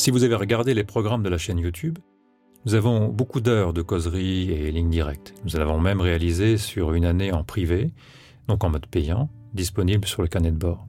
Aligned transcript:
Si 0.00 0.10
vous 0.10 0.24
avez 0.24 0.34
regardé 0.34 0.72
les 0.72 0.82
programmes 0.82 1.22
de 1.22 1.28
la 1.28 1.36
chaîne 1.36 1.58
YouTube, 1.58 1.98
nous 2.64 2.74
avons 2.74 3.08
beaucoup 3.08 3.42
d'heures 3.42 3.74
de 3.74 3.82
causerie 3.82 4.50
et 4.50 4.72
lignes 4.72 4.88
directes. 4.88 5.34
Nous 5.44 5.58
l'avons 5.58 5.78
même 5.78 6.00
réalisé 6.00 6.56
sur 6.56 6.94
une 6.94 7.04
année 7.04 7.32
en 7.32 7.44
privé, 7.44 7.92
donc 8.48 8.64
en 8.64 8.70
mode 8.70 8.86
payant, 8.86 9.28
disponible 9.52 10.08
sur 10.08 10.22
le 10.22 10.28
carnet 10.28 10.52
de 10.52 10.56
bord. 10.56 10.86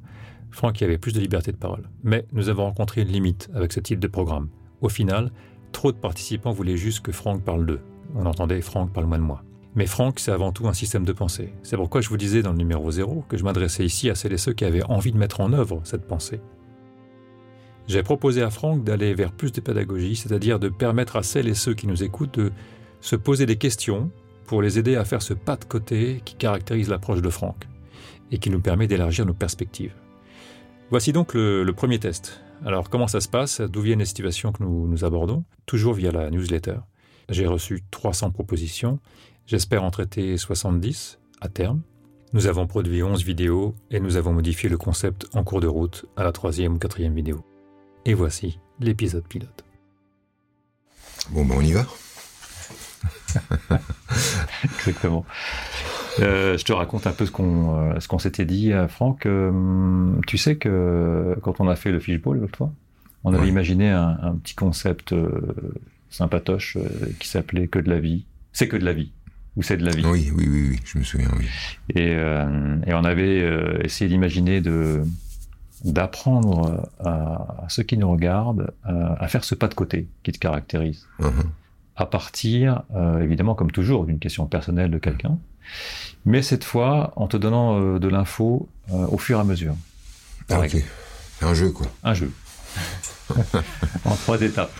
Franck 0.49 0.79
y 0.79 0.85
avait 0.85 0.97
plus 0.97 1.11
de 1.11 1.19
liberté 1.19 1.51
de 1.51 1.57
parole. 1.57 1.89
Mais 2.03 2.25
nous 2.31 2.47
avons 2.47 2.63
rencontré 2.63 3.01
une 3.01 3.09
limite 3.09 3.49
avec 3.53 3.73
ce 3.73 3.81
type 3.81 3.99
de 3.99 4.07
programme. 4.07 4.47
Au 4.79 4.87
final, 4.87 5.33
trop 5.73 5.91
de 5.91 5.97
participants 5.97 6.53
voulaient 6.53 6.77
juste 6.77 7.01
que 7.01 7.11
Franck 7.11 7.43
parle 7.43 7.65
d'eux. 7.65 7.81
On 8.15 8.25
entendait 8.25 8.61
Franck 8.61 8.93
parle 8.93 9.07
moins 9.07 9.19
de 9.19 9.23
moi. 9.23 9.43
Mais 9.75 9.87
Franck, 9.87 10.21
c'est 10.21 10.31
avant 10.31 10.53
tout 10.53 10.69
un 10.69 10.73
système 10.73 11.03
de 11.03 11.11
pensée. 11.11 11.51
C'est 11.63 11.75
pourquoi 11.75 11.99
je 11.99 12.07
vous 12.07 12.15
disais 12.15 12.43
dans 12.43 12.53
le 12.53 12.57
numéro 12.57 12.89
0 12.89 13.25
que 13.27 13.35
je 13.35 13.43
m'adressais 13.43 13.83
ici 13.83 14.09
à 14.09 14.15
celles 14.15 14.31
et 14.31 14.37
ceux 14.37 14.53
qui 14.53 14.63
avaient 14.63 14.83
envie 14.83 15.11
de 15.11 15.17
mettre 15.17 15.41
en 15.41 15.51
œuvre 15.51 15.81
cette 15.83 16.07
pensée. 16.07 16.39
J'ai 17.91 18.03
proposé 18.03 18.41
à 18.41 18.49
Franck 18.49 18.85
d'aller 18.85 19.13
vers 19.13 19.33
plus 19.33 19.51
de 19.51 19.59
pédagogie, 19.59 20.15
c'est-à-dire 20.15 20.59
de 20.59 20.69
permettre 20.69 21.17
à 21.17 21.23
celles 21.23 21.49
et 21.49 21.53
ceux 21.53 21.73
qui 21.73 21.87
nous 21.87 22.03
écoutent 22.03 22.39
de 22.39 22.53
se 23.01 23.17
poser 23.17 23.45
des 23.45 23.57
questions 23.57 24.11
pour 24.45 24.61
les 24.61 24.79
aider 24.79 24.95
à 24.95 25.03
faire 25.03 25.21
ce 25.21 25.33
pas 25.33 25.57
de 25.57 25.65
côté 25.65 26.21
qui 26.23 26.35
caractérise 26.35 26.87
l'approche 26.87 27.21
de 27.21 27.29
Franck 27.29 27.67
et 28.31 28.37
qui 28.37 28.49
nous 28.49 28.61
permet 28.61 28.87
d'élargir 28.87 29.25
nos 29.25 29.33
perspectives. 29.33 29.93
Voici 30.89 31.11
donc 31.11 31.33
le, 31.33 31.69
premier 31.75 31.99
test. 31.99 32.41
Alors 32.65 32.89
comment 32.89 33.09
ça 33.09 33.19
se 33.19 33.27
passe? 33.27 33.59
D'où 33.59 33.81
viennent 33.81 33.99
les 33.99 34.05
situations 34.05 34.53
que 34.53 34.63
nous, 34.63 34.87
nous 34.87 35.03
abordons? 35.03 35.43
Toujours 35.65 35.93
via 35.93 36.13
la 36.13 36.31
newsletter. 36.31 36.77
J'ai 37.27 37.45
reçu 37.45 37.83
300 37.91 38.31
propositions 38.31 38.99
J'espère 39.47 39.83
en 39.83 39.91
traiter 39.91 40.37
70 40.37 41.19
à 41.41 41.49
terme. 41.49 41.81
Nous 42.31 42.47
avons 42.47 42.67
produit 42.67 43.03
11 43.03 43.25
vidéos 43.25 43.75
et 43.89 43.99
nous 43.99 44.15
avons 44.15 44.31
modifié 44.31 44.69
le 44.69 44.77
concept 44.77 45.27
en 45.33 45.43
cours 45.43 45.59
de 45.59 45.67
route 45.67 46.05
à 46.15 46.23
la 46.23 46.31
troisième 46.31 46.75
ou 46.75 46.77
quatrième 46.77 47.15
vidéo. 47.15 47.43
Et 48.05 48.13
voici 48.13 48.59
l'épisode 48.79 49.27
pilote. 49.27 49.63
Bon, 51.29 51.45
ben 51.45 51.55
on 51.57 51.61
y 51.61 51.73
va. 51.73 51.85
Exactement. 54.63 55.25
Euh, 56.19 56.57
je 56.57 56.65
te 56.65 56.73
raconte 56.73 57.07
un 57.07 57.11
peu 57.11 57.25
ce 57.25 57.31
qu'on 57.31 57.77
euh, 57.77 57.99
ce 57.99 58.07
qu'on 58.07 58.19
s'était 58.19 58.45
dit, 58.45 58.73
euh, 58.73 58.87
Franck. 58.87 59.25
Euh, 59.25 60.13
tu 60.27 60.37
sais 60.37 60.57
que 60.57 61.37
quand 61.41 61.61
on 61.61 61.69
a 61.69 61.75
fait 61.75 61.91
le 61.91 61.99
fishbowl 61.99 62.39
l'autre 62.39 62.57
fois, 62.57 62.73
on 63.23 63.33
avait 63.33 63.47
imaginé 63.47 63.89
un, 63.89 64.17
un, 64.21 64.35
petit 64.35 64.55
concept 64.55 65.13
sympatoche 66.09 66.77
qui 67.19 67.27
s'appelait 67.27 67.67
que 67.67 67.79
de 67.79 67.89
la 67.89 67.99
vie. 67.99 68.25
C'est 68.51 68.67
que 68.67 68.77
de 68.77 68.83
la 68.83 68.93
vie 68.93 69.11
ou 69.55 69.63
c'est 69.63 69.77
de 69.77 69.85
la 69.85 69.91
vie. 69.91 70.05
Oui, 70.05 70.31
oui, 70.35 70.47
oui, 70.49 70.67
oui, 70.71 70.79
je 70.85 70.97
me 70.97 71.03
souviens, 71.03 71.29
oui. 71.37 71.45
Et, 71.89 72.15
euh, 72.15 72.77
et 72.85 72.93
on 72.93 73.03
avait 73.03 73.41
euh, 73.41 73.81
essayé 73.83 74.09
d'imaginer 74.09 74.61
de 74.61 75.01
d'apprendre 75.83 76.89
à, 76.99 77.63
à, 77.63 77.69
ceux 77.69 77.83
qui 77.83 77.97
nous 77.97 78.11
regardent 78.11 78.73
euh, 78.87 79.15
à 79.19 79.27
faire 79.27 79.43
ce 79.43 79.55
pas 79.55 79.67
de 79.67 79.73
côté 79.73 80.07
qui 80.23 80.31
te 80.31 80.39
caractérise. 80.39 81.07
-huh. 81.19 81.31
À 81.95 82.05
partir, 82.05 82.83
euh, 82.95 83.21
évidemment, 83.21 83.55
comme 83.55 83.71
toujours, 83.71 84.05
d'une 84.05 84.19
question 84.19 84.45
personnelle 84.47 84.91
de 84.91 84.97
quelqu'un, 84.97 85.37
mais 86.25 86.41
cette 86.41 86.63
fois 86.63 87.13
en 87.15 87.27
te 87.27 87.37
donnant 87.37 87.79
euh, 87.79 87.99
de 87.99 88.07
l'info 88.07 88.69
au 88.89 89.17
fur 89.17 89.37
et 89.37 89.41
à 89.41 89.43
mesure. 89.43 89.75
Ah, 90.49 90.59
ok. 90.59 90.75
Un 91.41 91.53
jeu, 91.53 91.71
quoi. 91.71 91.87
Un 92.03 92.13
jeu. 92.13 92.31
en 94.05 94.15
trois 94.15 94.41
étapes. 94.41 94.73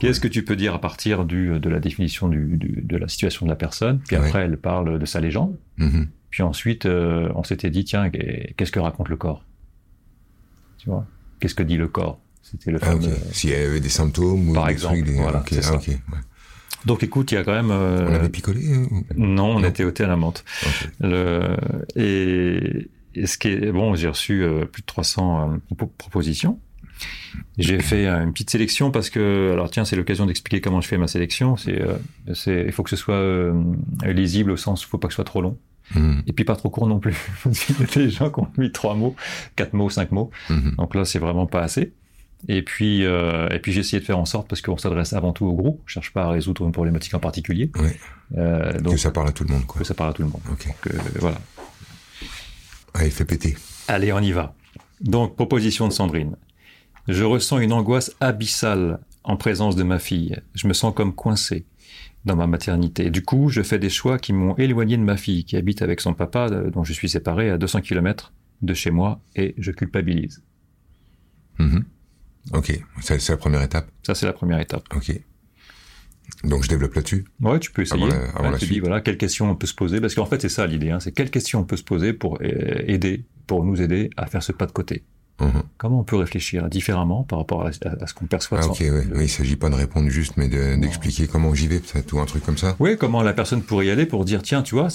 Qu'est-ce 0.00 0.20
que 0.20 0.28
tu 0.28 0.44
peux 0.44 0.56
dire 0.56 0.74
à 0.74 0.80
partir 0.80 1.24
du, 1.24 1.58
de 1.60 1.68
la 1.70 1.80
définition 1.80 2.28
du, 2.28 2.56
du, 2.56 2.82
de 2.82 2.96
la 2.96 3.08
situation 3.08 3.46
de 3.46 3.50
la 3.50 3.56
personne 3.56 4.00
Puis 4.06 4.16
après, 4.16 4.40
ouais. 4.40 4.44
elle 4.44 4.56
parle 4.58 4.98
de 4.98 5.06
sa 5.06 5.20
légende. 5.20 5.56
-hmm. 5.78 6.06
Puis 6.34 6.42
ensuite, 6.42 6.86
euh, 6.86 7.28
on 7.36 7.44
s'était 7.44 7.70
dit, 7.70 7.84
tiens, 7.84 8.10
qu'est-ce 8.10 8.72
que 8.72 8.80
raconte 8.80 9.08
le 9.08 9.16
corps? 9.16 9.44
Tu 10.84 10.90
vois 10.90 11.06
Qu'est-ce 11.40 11.54
que 11.54 11.62
dit 11.62 11.76
le 11.76 11.88
corps? 11.88 12.20
C'était 12.42 12.70
le. 12.70 12.78
Ah, 12.82 12.94
okay. 12.94 13.10
S'il 13.32 13.50
y 13.50 13.54
avait 13.54 13.80
des 13.80 13.88
symptômes 13.88 14.50
ou 14.50 14.66
des 14.66 14.76
trucs, 14.76 15.04
des... 15.04 15.14
voilà, 15.14 15.40
okay. 15.40 15.58
ah, 15.64 15.74
okay. 15.74 15.92
Ouais. 15.92 16.18
Donc 16.84 17.02
écoute, 17.02 17.32
il 17.32 17.36
y 17.36 17.38
a 17.38 17.44
quand 17.44 17.54
même... 17.54 17.70
Euh... 17.70 18.06
On 18.06 18.10
l'avait 18.10 18.28
picolé 18.28 18.60
hein. 18.70 18.86
Non, 19.16 19.56
on 19.56 19.60
non. 19.60 19.68
était 19.68 19.84
ôté 19.84 20.04
à 20.04 20.06
la 20.06 20.16
menthe. 20.16 20.44
Le... 21.00 21.56
Et... 21.96 22.88
Et 23.16 23.26
ce 23.26 23.38
qui 23.38 23.48
est 23.48 23.72
bon, 23.72 23.94
j'ai 23.94 24.08
reçu 24.08 24.42
euh, 24.42 24.64
plus 24.64 24.82
de 24.82 24.86
300 24.86 25.52
euh, 25.52 25.86
propositions. 25.96 26.58
J'ai 27.58 27.78
fait 27.80 28.08
une 28.08 28.32
petite 28.32 28.50
sélection 28.50 28.90
parce 28.90 29.10
que, 29.10 29.50
alors 29.52 29.70
tiens, 29.70 29.84
c'est 29.84 29.96
l'occasion 29.96 30.26
d'expliquer 30.26 30.60
comment 30.60 30.80
je 30.80 30.88
fais 30.88 30.98
ma 30.98 31.06
sélection. 31.06 31.56
C'est, 31.56 31.80
euh, 31.80 31.96
il 32.66 32.72
faut 32.72 32.82
que 32.82 32.90
ce 32.90 32.96
soit 32.96 33.14
euh, 33.14 33.54
lisible 34.04 34.50
au 34.50 34.56
sens, 34.56 34.82
il 34.82 34.86
faut 34.86 34.98
pas 34.98 35.08
que 35.08 35.14
ce 35.14 35.16
soit 35.16 35.24
trop 35.24 35.40
long. 35.40 35.56
Mmh. 35.94 36.20
Et 36.26 36.32
puis 36.32 36.44
pas 36.44 36.56
trop 36.56 36.70
court 36.70 36.86
non 36.86 36.98
plus. 36.98 37.16
Il 37.46 37.80
y 37.80 37.82
a 37.82 37.86
des 37.86 38.10
gens 38.10 38.30
qui 38.30 38.40
ont 38.40 38.48
mis 38.56 38.72
trois 38.72 38.94
mots, 38.94 39.14
quatre 39.56 39.74
mots, 39.74 39.90
cinq 39.90 40.12
mots. 40.12 40.30
Mmh. 40.48 40.76
Donc 40.76 40.94
là, 40.94 41.04
c'est 41.04 41.18
vraiment 41.18 41.46
pas 41.46 41.62
assez. 41.62 41.92
Et 42.48 42.62
puis, 42.62 43.04
euh, 43.04 43.48
et 43.50 43.58
puis 43.58 43.72
j'ai 43.72 43.80
essayé 43.80 44.00
de 44.00 44.04
faire 44.04 44.18
en 44.18 44.24
sorte, 44.24 44.48
parce 44.48 44.60
qu'on 44.60 44.76
s'adresse 44.76 45.12
avant 45.12 45.32
tout 45.32 45.46
au 45.46 45.54
groupe, 45.54 45.80
on 45.82 45.88
cherche 45.88 46.12
pas 46.12 46.24
à 46.24 46.30
résoudre 46.30 46.64
une 46.64 46.72
problématique 46.72 47.14
en 47.14 47.20
particulier. 47.20 47.70
Euh, 48.36 48.78
donc, 48.80 48.94
que 48.94 49.00
ça 49.00 49.10
parle 49.10 49.28
à 49.28 49.32
tout 49.32 49.44
le 49.44 49.54
monde, 49.54 49.66
quoi. 49.66 49.80
Que 49.80 49.86
ça 49.86 49.94
parle 49.94 50.10
à 50.10 50.12
tout 50.12 50.22
le 50.22 50.28
monde. 50.28 50.42
Okay. 50.52 50.68
Donc, 50.68 50.94
euh, 50.94 50.98
voilà. 51.20 51.38
Allez, 52.92 53.10
fais 53.10 53.24
péter. 53.24 53.56
Allez, 53.88 54.12
on 54.12 54.20
y 54.20 54.32
va. 54.32 54.54
Donc, 55.00 55.36
proposition 55.36 55.88
de 55.88 55.92
Sandrine. 55.92 56.36
Je 57.08 57.24
ressens 57.24 57.58
une 57.58 57.72
angoisse 57.72 58.14
abyssale 58.20 59.00
en 59.24 59.36
présence 59.36 59.76
de 59.76 59.82
ma 59.82 59.98
fille. 59.98 60.36
Je 60.54 60.68
me 60.68 60.72
sens 60.72 60.94
comme 60.94 61.14
coincé 61.14 61.64
dans 62.24 62.36
ma 62.36 62.46
maternité. 62.46 63.10
Du 63.10 63.22
coup, 63.22 63.48
je 63.48 63.62
fais 63.62 63.78
des 63.78 63.90
choix 63.90 64.18
qui 64.18 64.32
m'ont 64.32 64.56
éloigné 64.56 64.96
de 64.96 65.02
ma 65.02 65.16
fille, 65.16 65.44
qui 65.44 65.56
habite 65.56 65.82
avec 65.82 66.00
son 66.00 66.14
papa, 66.14 66.48
dont 66.50 66.84
je 66.84 66.92
suis 66.92 67.08
séparé 67.08 67.50
à 67.50 67.58
200 67.58 67.82
km 67.82 68.32
de 68.62 68.74
chez 68.74 68.90
moi, 68.90 69.20
et 69.36 69.54
je 69.58 69.70
culpabilise. 69.72 70.42
Mmh. 71.58 71.80
Ok, 72.52 72.78
c'est 73.00 73.28
la 73.28 73.36
première 73.36 73.62
étape. 73.62 73.90
Ça, 74.02 74.14
c'est 74.14 74.26
la 74.26 74.32
première 74.32 74.60
étape. 74.60 74.84
Ok. 74.94 75.12
Donc 76.42 76.62
je 76.62 76.68
développe 76.68 76.94
là-dessus. 76.94 77.24
Ouais, 77.40 77.58
tu 77.58 77.70
peux 77.70 77.82
essayer. 77.82 78.02
Avant 78.02 78.12
la, 78.12 78.30
avant 78.30 78.44
ouais, 78.44 78.50
la 78.52 78.58
tu 78.58 78.66
dis 78.66 78.80
voilà 78.80 79.00
quelles 79.00 79.18
questions 79.18 79.50
on 79.50 79.56
peut 79.56 79.66
se 79.66 79.74
poser 79.74 80.00
parce 80.00 80.14
qu'en 80.14 80.26
fait 80.26 80.40
c'est 80.40 80.48
ça 80.48 80.66
l'idée. 80.66 80.90
Hein, 80.90 81.00
c'est 81.00 81.12
quelles 81.12 81.30
questions 81.30 81.60
on 81.60 81.64
peut 81.64 81.76
se 81.76 81.84
poser 81.84 82.12
pour 82.12 82.38
aider, 82.42 83.24
pour 83.46 83.64
nous 83.64 83.80
aider 83.80 84.10
à 84.16 84.26
faire 84.26 84.42
ce 84.42 84.52
pas 84.52 84.66
de 84.66 84.72
côté. 84.72 85.04
Mmh. 85.40 85.48
Comment 85.78 86.00
on 86.00 86.04
peut 86.04 86.16
réfléchir 86.16 86.68
différemment 86.68 87.24
par 87.24 87.40
rapport 87.40 87.62
à, 87.62 87.70
à, 87.84 88.04
à 88.04 88.06
ce 88.06 88.14
qu'on 88.14 88.26
perçoit 88.26 88.60
ah, 88.62 88.66
Ok, 88.66 88.78
ouais. 88.80 89.04
le... 89.04 89.16
oui, 89.16 89.24
il 89.24 89.28
s'agit 89.28 89.56
pas 89.56 89.68
de 89.68 89.74
répondre 89.74 90.08
juste, 90.08 90.34
mais 90.36 90.48
d'expliquer 90.48 91.26
de, 91.26 91.32
comment 91.32 91.52
j'y 91.54 91.66
vais, 91.66 91.80
peut-être, 91.80 92.12
ou 92.12 92.20
un 92.20 92.24
truc 92.24 92.44
comme 92.44 92.56
ça. 92.56 92.76
Oui, 92.78 92.96
comment 92.96 93.22
la 93.22 93.32
personne 93.32 93.62
pourrait 93.62 93.86
y 93.86 93.90
aller 93.90 94.06
pour 94.06 94.24
dire, 94.24 94.42
tiens, 94.42 94.62
tu 94.62 94.76
vois, 94.76 94.88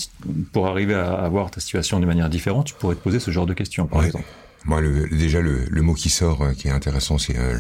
pour 0.54 0.68
arriver 0.68 0.94
à, 0.94 1.12
à 1.12 1.28
voir 1.28 1.52
ta 1.52 1.60
situation 1.60 2.00
de 2.00 2.06
manière 2.06 2.30
différente, 2.30 2.68
tu 2.68 2.74
pourrais 2.74 2.96
te 2.96 3.02
poser 3.02 3.20
ce 3.20 3.32
genre 3.32 3.46
de 3.46 3.54
questions, 3.54 3.86
par 3.86 4.00
ouais. 4.00 4.08
exemple. 4.08 4.26
Moi, 4.66 4.82
le, 4.82 5.08
déjà, 5.10 5.42
le, 5.42 5.66
le, 5.66 5.82
mot 5.82 5.94
qui 5.94 6.10
sort, 6.10 6.42
euh, 6.42 6.54
qui 6.54 6.68
est 6.68 6.72
intéressant, 6.72 7.18
c'est 7.18 7.38
euh, 7.38 7.58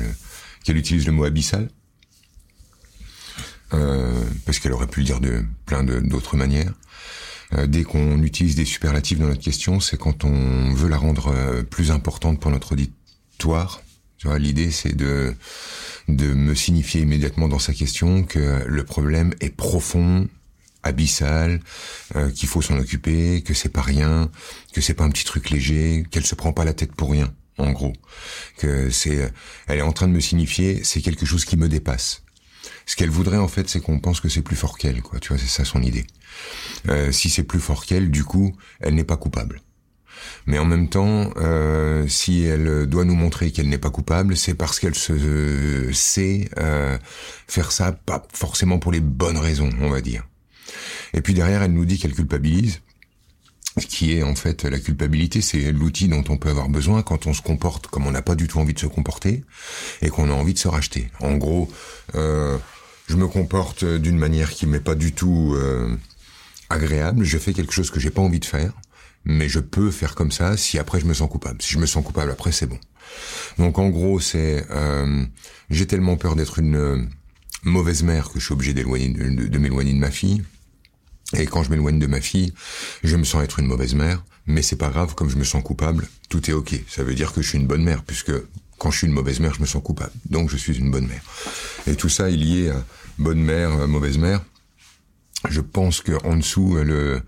qu'elle 0.63 0.77
utilise 0.77 1.05
le 1.05 1.11
mot 1.11 1.23
abyssal. 1.23 1.69
Euh, 3.73 4.23
parce 4.45 4.59
qu'elle 4.59 4.73
aurait 4.73 4.87
pu 4.87 5.01
le 5.01 5.05
dire 5.05 5.19
de 5.19 5.43
plein 5.65 5.83
d'autres 5.83 6.35
manières. 6.35 6.73
Euh, 7.53 7.67
dès 7.67 7.83
qu'on 7.83 8.21
utilise 8.21 8.55
des 8.55 8.65
superlatifs 8.65 9.19
dans 9.19 9.27
notre 9.27 9.41
question, 9.41 9.79
c'est 9.79 9.97
quand 9.97 10.23
on 10.23 10.73
veut 10.73 10.89
la 10.89 10.97
rendre 10.97 11.33
euh, 11.33 11.63
plus 11.63 11.91
importante 11.91 12.39
pour 12.39 12.51
notre 12.51 12.73
auditoire. 12.73 13.81
Tu 14.17 14.27
vois, 14.27 14.37
l'idée 14.37 14.71
c'est 14.71 14.95
de 14.95 15.33
de 16.07 16.33
me 16.33 16.55
signifier 16.55 17.01
immédiatement 17.01 17.47
dans 17.47 17.59
sa 17.59 17.73
question 17.73 18.23
que 18.23 18.63
le 18.65 18.83
problème 18.83 19.33
est 19.41 19.55
profond, 19.55 20.27
abyssal, 20.81 21.61
euh, 22.15 22.31
qu'il 22.31 22.49
faut 22.49 22.61
s'en 22.61 22.77
occuper, 22.79 23.41
que 23.41 23.53
c'est 23.53 23.69
pas 23.69 23.81
rien, 23.81 24.31
que 24.73 24.81
c'est 24.81 24.95
pas 24.95 25.03
un 25.03 25.09
petit 25.09 25.23
truc 25.23 25.49
léger, 25.51 26.03
qu'elle 26.09 26.25
se 26.25 26.35
prend 26.35 26.51
pas 26.51 26.65
la 26.65 26.73
tête 26.73 26.93
pour 26.95 27.11
rien, 27.11 27.31
en 27.59 27.71
gros. 27.71 27.93
Que 28.57 28.89
c'est, 28.89 29.31
elle 29.67 29.79
est 29.79 29.83
en 29.83 29.93
train 29.93 30.07
de 30.07 30.13
me 30.13 30.19
signifier, 30.19 30.83
c'est 30.83 31.01
quelque 31.01 31.25
chose 31.27 31.45
qui 31.45 31.57
me 31.57 31.69
dépasse. 31.69 32.23
Ce 32.89 32.95
qu'elle 32.95 33.11
voudrait 33.11 33.37
en 33.37 33.47
fait, 33.47 33.69
c'est 33.69 33.81
qu'on 33.81 33.99
pense 33.99 34.19
que 34.19 34.29
c'est 34.29 34.41
plus 34.41 34.55
fort 34.55 34.75
qu'elle, 34.75 35.03
quoi. 35.03 35.19
Tu 35.19 35.27
vois, 35.27 35.37
c'est 35.37 35.45
ça 35.45 35.63
son 35.63 35.83
idée. 35.83 36.07
Euh, 36.87 37.11
si 37.11 37.29
c'est 37.29 37.43
plus 37.43 37.59
fort 37.59 37.85
qu'elle, 37.85 38.09
du 38.09 38.23
coup, 38.23 38.55
elle 38.79 38.95
n'est 38.95 39.03
pas 39.03 39.15
coupable. 39.15 39.61
Mais 40.47 40.57
en 40.57 40.65
même 40.65 40.89
temps, 40.89 41.29
euh, 41.37 42.07
si 42.07 42.41
elle 42.45 42.87
doit 42.87 43.05
nous 43.05 43.13
montrer 43.13 43.51
qu'elle 43.51 43.69
n'est 43.69 43.77
pas 43.77 43.91
coupable, 43.91 44.35
c'est 44.35 44.55
parce 44.55 44.79
qu'elle 44.79 44.95
se 44.95 45.13
euh, 45.13 45.93
sait 45.93 46.49
faire 47.47 47.71
ça, 47.71 47.91
pas 47.91 48.27
forcément 48.33 48.79
pour 48.79 48.91
les 48.91 49.01
bonnes 49.01 49.37
raisons, 49.37 49.69
on 49.81 49.91
va 49.91 50.01
dire. 50.01 50.27
Et 51.13 51.21
puis 51.21 51.35
derrière, 51.35 51.61
elle 51.61 51.73
nous 51.73 51.85
dit 51.85 51.99
qu'elle 51.99 52.15
culpabilise 52.15 52.81
qui 53.87 54.13
est 54.13 54.23
en 54.23 54.35
fait 54.35 54.65
la 54.65 54.79
culpabilité, 54.79 55.41
c'est 55.41 55.71
l'outil 55.71 56.07
dont 56.07 56.23
on 56.27 56.37
peut 56.37 56.49
avoir 56.49 56.69
besoin 56.69 57.01
quand 57.03 57.27
on 57.27 57.33
se 57.33 57.41
comporte 57.41 57.87
comme 57.87 58.07
on 58.07 58.11
n'a 58.11 58.21
pas 58.21 58.35
du 58.35 58.47
tout 58.47 58.59
envie 58.59 58.73
de 58.73 58.79
se 58.79 58.87
comporter 58.87 59.43
et 60.01 60.09
qu'on 60.09 60.29
a 60.29 60.33
envie 60.33 60.53
de 60.53 60.59
se 60.59 60.67
racheter. 60.67 61.09
En 61.19 61.37
gros, 61.37 61.69
euh, 62.15 62.57
je 63.09 63.15
me 63.15 63.27
comporte 63.27 63.83
d'une 63.83 64.17
manière 64.17 64.51
qui 64.51 64.67
m'est 64.67 64.79
pas 64.79 64.95
du 64.95 65.13
tout 65.13 65.53
euh, 65.55 65.95
agréable, 66.69 67.23
je 67.23 67.37
fais 67.39 67.53
quelque 67.53 67.73
chose 67.73 67.89
que 67.89 67.99
j'ai 67.99 68.11
pas 68.11 68.21
envie 68.21 68.39
de 68.39 68.45
faire, 68.45 68.73
mais 69.25 69.49
je 69.49 69.59
peux 69.59 69.89
faire 69.89 70.13
comme 70.13 70.31
ça 70.31 70.55
si 70.57 70.77
après 70.77 70.99
je 70.99 71.05
me 71.05 71.13
sens 71.15 71.29
coupable. 71.29 71.59
Si 71.61 71.73
je 71.73 71.79
me 71.79 71.87
sens 71.87 72.05
coupable 72.05 72.31
après, 72.31 72.51
c'est 72.51 72.67
bon. 72.67 72.79
Donc 73.57 73.79
en 73.79 73.89
gros, 73.89 74.19
c'est 74.19 74.63
euh, 74.69 75.25
j'ai 75.71 75.87
tellement 75.87 76.17
peur 76.17 76.35
d'être 76.35 76.59
une 76.59 77.09
mauvaise 77.63 78.03
mère 78.03 78.29
que 78.29 78.39
je 78.39 78.45
suis 78.45 78.53
obligé 78.53 78.73
d'éloigner 78.73 79.09
de, 79.09 79.29
de, 79.29 79.47
de 79.47 79.57
m'éloigner 79.57 79.93
de 79.93 79.99
ma 79.99 80.11
fille. 80.11 80.43
Et 81.33 81.47
quand 81.47 81.63
je 81.63 81.71
m'éloigne 81.71 81.99
de 81.99 82.07
ma 82.07 82.21
fille, 82.21 82.53
je 83.03 83.15
me 83.15 83.23
sens 83.23 83.43
être 83.43 83.59
une 83.59 83.67
mauvaise 83.67 83.95
mère, 83.95 84.23
mais 84.45 84.61
c'est 84.61 84.75
pas 84.75 84.89
grave, 84.89 85.15
comme 85.15 85.29
je 85.29 85.37
me 85.37 85.43
sens 85.43 85.63
coupable, 85.63 86.07
tout 86.29 86.49
est 86.49 86.53
ok. 86.53 86.79
Ça 86.87 87.03
veut 87.03 87.15
dire 87.15 87.33
que 87.33 87.41
je 87.41 87.49
suis 87.49 87.57
une 87.57 87.67
bonne 87.67 87.83
mère, 87.83 88.03
puisque 88.03 88.33
Quand 88.79 88.91
je 88.91 88.97
suis 88.99 89.07
une 89.07 89.13
mauvaise 89.13 89.39
mère, 89.39 89.53
je 89.53 89.61
me 89.61 89.65
sens 89.65 89.83
coupable. 89.83 90.13
Donc 90.29 90.49
je 90.49 90.57
suis 90.57 90.77
une 90.77 90.89
bonne 90.89 91.07
mère. 91.07 91.21
Et 91.87 91.95
tout 91.95 92.09
ça 92.09 92.29
est 92.29 92.35
lié 92.35 92.69
à 92.69 92.83
bonne 93.17 93.41
mère, 93.41 93.87
mauvaise 93.87 94.17
mère. 94.17 94.41
Je 95.47 95.61
pense 95.61 96.01
que 96.01 96.13
en 96.25 96.35
dessous, 96.35 96.75
le, 96.75 97.21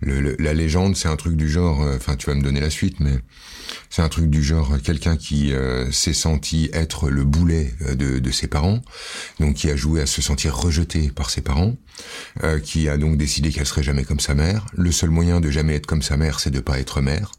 le, 0.00 0.36
la 0.38 0.52
légende, 0.52 0.96
c'est 0.96 1.08
un 1.08 1.16
truc 1.16 1.36
du 1.36 1.48
genre. 1.48 1.80
Enfin, 1.94 2.16
tu 2.16 2.26
vas 2.26 2.34
me 2.34 2.42
donner 2.42 2.60
la 2.60 2.70
suite, 2.70 3.00
mais 3.00 3.20
c'est 3.90 4.02
un 4.02 4.08
truc 4.08 4.28
du 4.30 4.42
genre 4.42 4.80
quelqu'un 4.82 5.16
qui 5.16 5.52
euh, 5.52 5.90
s'est 5.90 6.12
senti 6.12 6.70
être 6.72 7.10
le 7.10 7.24
boulet 7.24 7.74
euh, 7.82 7.94
de, 7.94 8.18
de, 8.18 8.30
ses 8.30 8.46
parents, 8.46 8.80
donc 9.40 9.54
qui 9.54 9.70
a 9.70 9.76
joué 9.76 10.00
à 10.00 10.06
se 10.06 10.22
sentir 10.22 10.56
rejeté 10.56 11.10
par 11.10 11.30
ses 11.30 11.40
parents, 11.40 11.76
euh, 12.44 12.58
qui 12.58 12.88
a 12.88 12.96
donc 12.96 13.16
décidé 13.16 13.50
qu'elle 13.50 13.66
serait 13.66 13.82
jamais 13.82 14.04
comme 14.04 14.20
sa 14.20 14.34
mère. 14.34 14.66
Le 14.76 14.92
seul 14.92 15.10
moyen 15.10 15.40
de 15.40 15.50
jamais 15.50 15.74
être 15.74 15.86
comme 15.86 16.02
sa 16.02 16.16
mère, 16.16 16.40
c'est 16.40 16.50
de 16.50 16.60
pas 16.60 16.78
être 16.78 17.00
mère. 17.00 17.32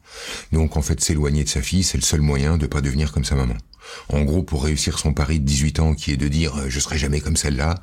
Donc 0.51 0.77
en 0.77 0.81
fait, 0.81 1.01
s'éloigner 1.01 1.44
de 1.44 1.50
sa 1.50 1.61
fille, 1.61 1.83
c'est 1.83 1.97
le 1.97 2.03
seul 2.03 2.21
moyen 2.21 2.57
de 2.57 2.67
pas 2.67 2.81
devenir 2.81 3.11
comme 3.11 3.25
sa 3.25 3.35
maman. 3.35 3.56
En 4.09 4.21
gros, 4.21 4.44
pour 4.44 4.63
réussir 4.63 5.00
son 5.00 5.13
pari 5.13 5.39
de 5.39 5.45
18 5.45 5.79
ans, 5.79 5.94
qui 5.94 6.11
est 6.11 6.17
de 6.17 6.27
dire 6.27 6.69
je 6.69 6.79
serai 6.79 6.97
jamais 6.97 7.21
comme 7.21 7.35
celle-là, 7.35 7.81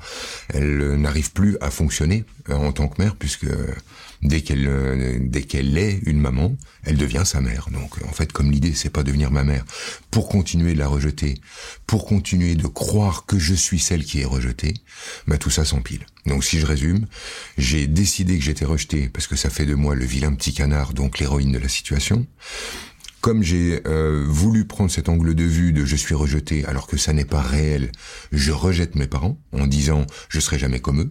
elle 0.49 0.95
n'arrive 0.95 1.33
plus 1.33 1.57
à 1.61 1.71
fonctionner 1.71 2.25
en 2.49 2.73
tant 2.73 2.89
que 2.89 3.03
mère, 3.03 3.17
puisque 3.17 3.47
dès 4.23 4.41
qu'elle 4.41 4.67
euh, 4.69 5.19
dès 5.21 5.43
qu'elle 5.43 5.77
est 5.79 6.01
une 6.07 6.21
maman, 6.21 6.57
elle 6.85 6.97
devient 6.97 7.23
sa 7.25 7.41
mère. 7.41 7.69
Donc 7.73 7.99
en 8.09 8.13
fait, 8.13 8.33
comme 8.33 8.51
l'idée 8.51 8.75
c'est 8.75 8.91
pas 8.91 9.03
devenir 9.03 9.31
ma 9.31 9.45
mère 9.45 9.65
pour 10.11 10.29
continuer 10.29 10.75
de 10.75 10.79
la 10.79 10.89
rejeter, 10.89 11.41
pour 11.87 12.07
continuer 12.07 12.55
de 12.55 12.67
croire 12.67 13.27
que 13.27 13.39
je 13.39 13.55
suis 13.55 13.81
celle 13.81 14.05
qui 14.05 14.21
est 14.21 14.27
rejetée, 14.27 14.75
bah 15.27 15.39
tout 15.39 15.51
ça 15.51 15.65
s'empile. 15.65 16.07
Donc 16.27 16.45
si 16.45 16.59
je 16.59 16.67
résume, 16.67 17.07
j'ai 17.59 17.87
décidé 17.87 18.39
que 18.39 18.45
j'étais 18.45 18.65
rejetée 18.65 19.09
parce 19.09 19.27
que 19.27 19.37
ça 19.37 19.51
fait 19.51 19.67
de 19.67 19.75
moi 19.75 19.95
le 19.95 20.05
vilain 20.05 20.35
petit 20.35 20.53
canard, 20.53 20.93
donc 20.93 21.19
l'héroïne 21.19 21.53
de 21.53 21.59
la 21.59 21.69
situation 21.69 22.27
comme 23.27 23.43
j'ai 23.43 23.81
euh, 23.89 24.25
voulu 24.25 24.67
prendre 24.67 24.89
cet 24.89 25.09
angle 25.09 25.35
de 25.35 25.43
vue 25.43 25.73
de 25.73 25.85
je 25.85 25.97
suis 25.97 26.15
rejeté 26.15 26.65
alors 26.65 26.87
que 26.87 26.97
ça 26.97 27.13
n'est 27.13 27.25
pas 27.25 27.41
réel, 27.41 27.91
je 28.31 28.53
rejette 28.53 28.95
mes 28.95 29.09
parents 29.09 29.37
en 29.51 29.67
disant 29.67 30.07
je 30.29 30.39
serai 30.39 30.61
jamais 30.61 30.79
comme 30.79 31.01
eux. 31.01 31.09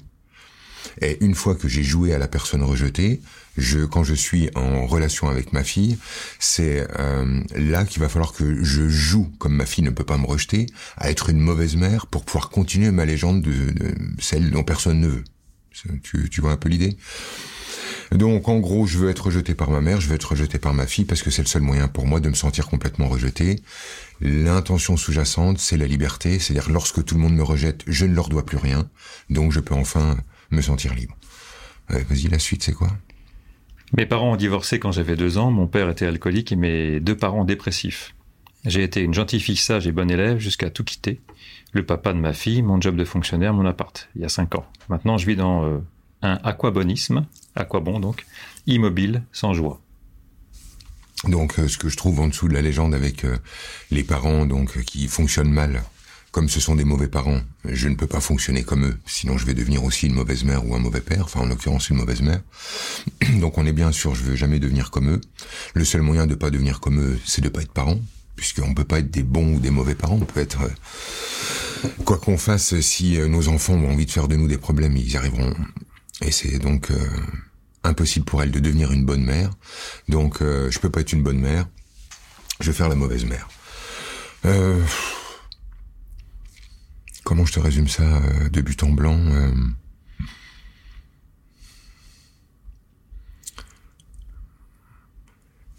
Et 1.02 1.18
une 1.24 1.36
fois 1.36 1.56
que 1.56 1.68
j'ai 1.68 1.84
joué 1.84 2.14
à 2.14 2.18
la 2.18 2.28
personne 2.28 2.64
rejetée, 2.64 3.22
je, 3.58 3.86
quand 3.86 4.04
je 4.04 4.14
suis 4.14 4.50
en 4.56 4.86
relation 4.86 5.30
avec 5.30 5.54
ma 5.54 5.64
fille, 5.64 5.98
c'est 6.40 6.88
euh, 7.00 7.42
là 7.56 7.86
qu'il 7.86 8.02
va 8.02 8.10
falloir 8.10 8.34
que 8.34 8.64
je 8.64 8.88
joue, 8.90 9.32
comme 9.40 9.56
ma 9.56 9.66
fille 9.66 9.84
ne 9.84 9.90
peut 9.90 10.04
pas 10.04 10.18
me 10.18 10.26
rejeter, 10.26 10.66
à 10.98 11.10
être 11.10 11.30
une 11.30 11.40
mauvaise 11.40 11.76
mère 11.76 12.08
pour 12.08 12.26
pouvoir 12.26 12.50
continuer 12.50 12.92
ma 12.92 13.06
légende 13.06 13.42
de, 13.42 13.74
celle 14.20 14.52
dont 14.52 14.64
personne 14.64 15.00
ne 15.00 15.08
veut. 15.08 15.24
Tu 16.04 16.42
vois 16.42 16.52
un 16.52 16.58
peu 16.58 16.70
l'idée? 16.70 16.98
Donc 18.12 18.48
en 18.48 18.60
gros, 18.60 18.86
je 18.86 18.98
veux 18.98 19.10
être 19.10 19.26
rejeté 19.26 19.56
par 19.56 19.70
ma 19.70 19.82
mère, 19.82 20.00
je 20.00 20.08
veux 20.08 20.16
être 20.16 20.32
rejeté 20.32 20.60
par 20.60 20.74
ma 20.74 20.86
fille 20.86 21.06
parce 21.06 21.22
que 21.22 21.32
c'est 21.32 21.42
le 21.42 21.48
seul 21.48 21.64
moyen 21.64 21.88
pour 21.88 22.06
moi 22.06 22.20
de 22.20 22.30
me 22.30 22.36
sentir 22.36 22.68
complètement 22.68 23.08
rejeté. 23.08 23.62
L'intention 24.22 24.96
sous-jacente, 24.96 25.60
c'est 25.60 25.78
la 25.78 25.88
liberté, 25.88 26.40
c'est-à-dire 26.40 26.70
lorsque 26.70 27.04
tout 27.04 27.16
le 27.16 27.22
monde 27.22 27.36
me 27.36 27.44
rejette, 27.44 27.84
je 27.88 28.06
ne 28.06 28.14
leur 28.14 28.30
dois 28.30 28.46
plus 28.46 28.58
rien, 28.58 28.90
donc 29.30 29.52
je 29.52 29.60
peux 29.60 29.74
enfin 29.74 30.18
me 30.52 30.62
sentir 30.62 30.94
libre. 30.94 31.16
Vas-y, 31.90 32.28
la 32.30 32.40
suite, 32.40 32.64
c'est 32.64 32.74
quoi? 32.74 32.90
Mes 33.96 34.06
parents 34.06 34.34
ont 34.34 34.36
divorcé 34.36 34.80
quand 34.80 34.92
j'avais 34.92 35.16
deux 35.16 35.38
ans. 35.38 35.52
Mon 35.52 35.68
père 35.68 35.90
était 35.90 36.06
alcoolique 36.06 36.52
et 36.52 36.56
mes 36.56 37.00
deux 37.00 37.16
parents 37.16 37.46
dépressifs. 37.46 38.16
J'ai 38.66 38.84
été 38.84 39.02
une 39.02 39.14
gentille 39.14 39.40
fille 39.40 39.56
sage 39.56 39.86
et 39.86 39.92
bonne 39.92 40.10
élève 40.10 40.40
jusqu'à 40.40 40.72
tout 40.72 40.84
quitter. 40.84 41.22
Le 41.72 41.86
papa 41.86 42.14
de 42.14 42.18
ma 42.18 42.34
fille, 42.34 42.62
mon 42.64 42.82
job 42.82 42.96
de 42.96 43.06
fonctionnaire, 43.06 43.54
mon 43.54 43.66
appart, 43.66 44.10
il 44.16 44.24
y 44.24 44.26
a 44.26 44.30
cinq 44.30 44.56
ans. 44.56 44.66
Maintenant, 44.90 45.18
je 45.18 45.28
vis 45.28 45.36
dans 45.36 45.66
euh, 45.66 45.78
un 46.24 46.40
aquabonisme, 46.44 47.28
aquabon 47.56 48.00
donc, 48.00 48.26
immobile, 48.66 49.24
sans 49.32 49.54
joie. 49.54 49.82
Donc, 51.28 51.60
euh, 51.60 51.68
ce 51.68 51.78
que 51.78 51.90
je 51.90 51.98
trouve 51.98 52.20
en 52.20 52.28
dessous 52.28 52.48
de 52.48 52.54
la 52.54 52.62
légende 52.62 52.96
avec 52.96 53.24
euh, 53.24 53.38
les 53.92 54.04
parents 54.04 54.46
donc 54.46 54.82
qui 54.84 55.08
fonctionnent 55.08 55.52
mal 55.52 55.84
comme 56.36 56.50
ce 56.50 56.60
sont 56.60 56.76
des 56.76 56.84
mauvais 56.84 57.08
parents, 57.08 57.40
je 57.64 57.88
ne 57.88 57.96
peux 57.96 58.08
pas 58.08 58.20
fonctionner 58.20 58.64
comme 58.64 58.84
eux, 58.84 58.98
sinon 59.06 59.38
je 59.38 59.46
vais 59.46 59.54
devenir 59.54 59.86
aussi 59.86 60.08
une 60.08 60.16
mauvaise 60.16 60.44
mère 60.44 60.68
ou 60.68 60.76
un 60.76 60.80
mauvais 60.80 61.00
père, 61.00 61.24
enfin 61.24 61.40
en 61.40 61.46
l'occurrence 61.46 61.90
une 61.90 61.96
mauvaise 61.96 62.22
mère. 62.22 62.42
Donc 63.40 63.58
on 63.58 63.66
est 63.66 63.72
bien 63.72 63.94
sûr, 63.94 64.16
je 64.16 64.24
veux 64.24 64.36
jamais 64.36 64.60
devenir 64.60 64.92
comme 64.92 65.12
eux. 65.12 65.22
Le 65.76 65.86
seul 65.86 66.02
moyen 66.02 66.28
de 66.28 66.36
pas 66.36 66.50
devenir 66.50 66.82
comme 66.82 67.00
eux, 67.00 67.18
c'est 67.24 67.42
de 67.42 67.48
pas 67.48 67.62
être 67.62 67.72
parent, 67.72 68.02
puisqu'on 68.36 68.74
peut 68.74 68.84
pas 68.84 69.00
être 69.00 69.10
des 69.10 69.24
bons 69.24 69.56
ou 69.56 69.60
des 69.62 69.70
mauvais 69.70 69.96
parents, 69.96 70.20
on 70.22 70.26
peut 70.26 70.42
être 70.42 70.64
euh, 70.64 71.88
quoi 72.04 72.18
qu'on 72.18 72.38
fasse, 72.38 72.82
si 72.82 73.18
euh, 73.18 73.30
nos 73.30 73.48
enfants 73.48 73.76
ont 73.76 73.94
envie 73.94 74.06
de 74.06 74.12
faire 74.12 74.28
de 74.28 74.36
nous 74.36 74.50
des 74.50 74.58
problèmes, 74.58 74.98
ils 74.98 75.10
y 75.10 75.16
arriveront. 75.16 75.54
Et 76.22 76.32
c'est 76.32 76.60
donc 76.60 76.92
euh, 76.92 77.08
impossible 77.86 78.26
pour 78.26 78.44
elles 78.44 78.52
de 78.52 78.60
devenir 78.60 78.92
une 78.92 79.06
bonne 79.06 79.24
mère. 79.24 79.52
Donc 80.10 80.40
je 80.42 80.80
peux 80.80 80.90
pas 80.90 81.00
être 81.00 81.14
une 81.14 81.24
bonne 81.24 81.40
mère, 81.40 81.66
je 82.60 82.72
vais 82.72 82.78
faire 82.78 82.90
la 82.90 82.96
mauvaise 82.96 83.24
mère. 83.24 83.48
Euh, 84.46 84.80
Comment 87.26 87.44
je 87.44 87.54
te 87.54 87.60
résume 87.60 87.88
ça 87.88 88.04
euh, 88.04 88.50
de 88.50 88.62
but 88.62 88.84
en 88.84 88.90
blanc 88.90 89.18
euh? 89.18 89.52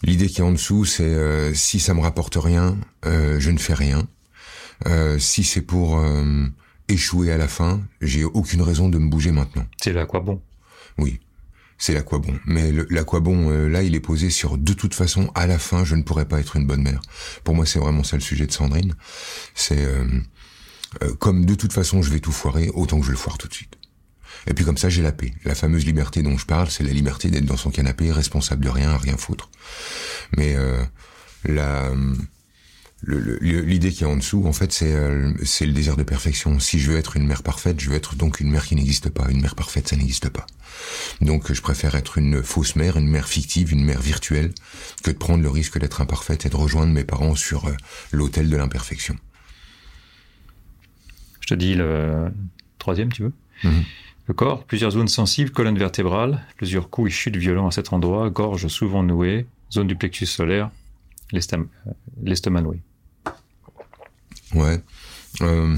L'idée 0.02 0.26
qui 0.26 0.40
est 0.40 0.44
en 0.44 0.50
dessous, 0.50 0.84
c'est 0.84 1.04
euh, 1.04 1.54
si 1.54 1.78
ça 1.78 1.94
me 1.94 2.00
rapporte 2.00 2.36
rien, 2.36 2.76
je 3.04 3.50
ne 3.50 3.58
fais 3.58 3.74
rien. 3.74 4.06
si 5.18 5.44
c'est 5.44 5.62
pour 5.62 6.04
échouer 6.88 7.32
à 7.32 7.38
la 7.38 7.48
fin, 7.48 7.80
j'ai 8.00 8.24
aucune 8.24 8.62
raison 8.62 8.88
de 8.88 8.98
me 8.98 9.08
bouger 9.08 9.30
maintenant. 9.30 9.66
C'est 9.80 9.92
l'aquabon. 9.92 10.42
Oui, 10.98 11.20
c'est 11.78 11.94
l'aquabon. 11.94 12.38
Mais 12.44 12.72
l'aquabon, 12.90 13.50
là, 13.68 13.82
il 13.82 13.94
est 13.94 14.00
posé 14.00 14.30
sur 14.30 14.58
de 14.58 14.72
toute 14.72 14.94
façon, 14.94 15.30
à 15.34 15.46
la 15.46 15.58
fin, 15.58 15.84
je 15.84 15.94
ne 15.94 16.02
pourrais 16.02 16.26
pas 16.26 16.40
être 16.40 16.56
une 16.56 16.66
bonne 16.66 16.82
mère. 16.82 17.00
Pour 17.42 17.54
moi, 17.54 17.66
c'est 17.66 17.78
vraiment 17.78 18.04
ça 18.04 18.16
le 18.16 18.22
sujet 18.22 18.46
de 18.46 18.52
Sandrine. 18.52 18.94
C'est 19.54 19.86
euh, 21.02 21.14
comme 21.14 21.44
de 21.44 21.54
toute 21.54 21.72
façon 21.72 22.02
je 22.02 22.10
vais 22.10 22.20
tout 22.20 22.32
foirer, 22.32 22.70
autant 22.74 23.00
que 23.00 23.06
je 23.06 23.10
le 23.10 23.16
foire 23.16 23.38
tout 23.38 23.48
de 23.48 23.54
suite. 23.54 23.74
Et 24.46 24.54
puis 24.54 24.64
comme 24.64 24.78
ça 24.78 24.88
j'ai 24.88 25.02
la 25.02 25.12
paix. 25.12 25.32
La 25.44 25.54
fameuse 25.54 25.84
liberté 25.84 26.22
dont 26.22 26.38
je 26.38 26.46
parle, 26.46 26.70
c'est 26.70 26.84
la 26.84 26.92
liberté 26.92 27.30
d'être 27.30 27.46
dans 27.46 27.56
son 27.56 27.70
canapé, 27.70 28.12
responsable 28.12 28.64
de 28.64 28.70
rien, 28.70 28.96
rien 28.96 29.16
foutre. 29.16 29.50
Mais 30.36 30.54
euh, 30.56 30.82
la 31.44 31.92
l'idée 33.06 33.92
qui 33.92 34.04
est 34.04 34.06
en 34.06 34.16
dessous, 34.16 34.44
en 34.46 34.52
fait, 34.52 34.72
c'est 34.72 34.92
euh, 34.92 35.32
c'est 35.44 35.66
le 35.66 35.72
désir 35.72 35.96
de 35.96 36.02
perfection. 36.02 36.58
Si 36.58 36.78
je 36.78 36.90
veux 36.90 36.98
être 36.98 37.16
une 37.16 37.26
mère 37.26 37.42
parfaite, 37.42 37.80
je 37.80 37.90
veux 37.90 37.96
être 37.96 38.16
donc 38.16 38.40
une 38.40 38.50
mère 38.50 38.66
qui 38.66 38.74
n'existe 38.74 39.10
pas. 39.10 39.28
Une 39.30 39.40
mère 39.40 39.54
parfaite, 39.54 39.88
ça 39.88 39.96
n'existe 39.96 40.28
pas. 40.28 40.46
Donc, 41.20 41.52
je 41.52 41.60
préfère 41.60 41.94
être 41.94 42.18
une 42.18 42.42
fausse 42.42 42.76
mère, 42.76 42.96
une 42.96 43.08
mère 43.08 43.28
fictive, 43.28 43.72
une 43.72 43.84
mère 43.84 44.00
virtuelle, 44.00 44.52
que 45.02 45.10
de 45.10 45.16
prendre 45.16 45.42
le 45.42 45.50
risque 45.50 45.78
d'être 45.78 46.00
imparfaite 46.00 46.46
et 46.46 46.48
de 46.48 46.56
rejoindre 46.56 46.92
mes 46.92 47.04
parents 47.04 47.34
sur 47.34 47.70
l'autel 48.12 48.48
de 48.50 48.56
l'imperfection. 48.56 49.16
Je 51.46 51.54
te 51.54 51.58
dis 51.58 51.74
le 51.74 52.32
troisième, 52.78 53.12
tu 53.12 53.22
veux 53.22 53.32
mhm. 53.64 53.84
Le 54.28 54.34
corps, 54.34 54.64
plusieurs 54.64 54.90
zones 54.90 55.06
sensibles, 55.06 55.50
colonne 55.50 55.78
vertébrale, 55.78 56.44
plusieurs 56.56 56.90
coups 56.90 57.10
et 57.10 57.14
chutes 57.14 57.36
violents 57.36 57.68
à 57.68 57.70
cet 57.70 57.92
endroit, 57.92 58.28
gorge 58.28 58.66
souvent 58.66 59.04
nouée, 59.04 59.46
zone 59.72 59.86
du 59.86 59.94
plexus 59.94 60.26
solaire, 60.26 60.70
l'estomac 61.32 62.62
noué. 62.62 62.80
Ouais. 64.54 64.82
Euh, 65.42 65.76